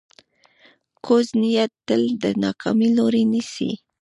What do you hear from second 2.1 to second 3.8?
د ناکامۍ لوری نیسي